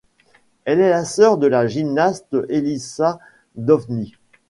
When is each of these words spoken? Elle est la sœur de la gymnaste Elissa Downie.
Elle 0.65 0.79
est 0.81 0.89
la 0.89 1.05
sœur 1.05 1.37
de 1.37 1.45
la 1.45 1.67
gymnaste 1.67 2.35
Elissa 2.49 3.19
Downie. 3.55 4.15